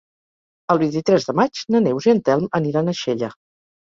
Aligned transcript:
El 0.75 0.79
vint-i-tres 0.83 1.27
de 1.29 1.35
maig 1.41 1.61
na 1.75 1.81
Neus 1.89 2.07
i 2.09 2.15
en 2.17 2.23
Telm 2.31 2.49
aniran 2.61 2.91
a 2.91 2.97
Xella. 3.05 3.35